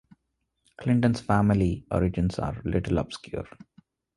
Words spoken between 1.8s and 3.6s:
origins are a little obscure.